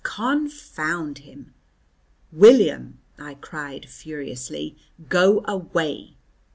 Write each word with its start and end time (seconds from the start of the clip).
Confound 0.03 1.19
him. 1.19 1.53
"William," 2.31 2.97
I 3.19 3.35
cried 3.35 3.85
furiously, 3.87 4.75
"go 5.09 5.45
away." 5.47 6.15